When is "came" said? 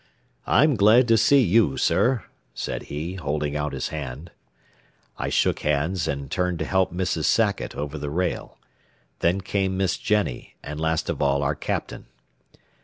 9.41-9.77